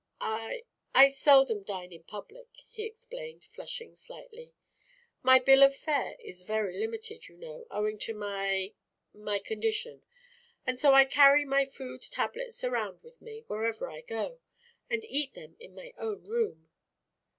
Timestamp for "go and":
14.01-15.05